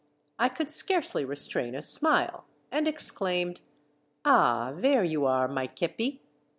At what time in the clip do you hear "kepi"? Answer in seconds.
5.67-6.21